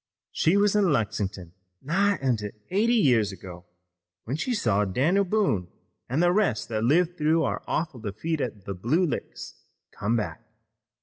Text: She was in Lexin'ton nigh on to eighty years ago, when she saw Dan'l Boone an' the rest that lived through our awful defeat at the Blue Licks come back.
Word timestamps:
She 0.31 0.57
was 0.57 0.75
in 0.75 0.85
Lexin'ton 0.91 1.51
nigh 1.79 2.17
on 2.23 2.35
to 2.37 2.51
eighty 2.71 2.95
years 2.95 3.31
ago, 3.31 3.65
when 4.23 4.35
she 4.35 4.55
saw 4.55 4.83
Dan'l 4.83 5.23
Boone 5.23 5.67
an' 6.09 6.21
the 6.21 6.31
rest 6.31 6.69
that 6.69 6.83
lived 6.83 7.19
through 7.19 7.43
our 7.43 7.61
awful 7.67 7.99
defeat 7.99 8.41
at 8.41 8.65
the 8.65 8.73
Blue 8.73 9.05
Licks 9.05 9.53
come 9.91 10.15
back. 10.15 10.41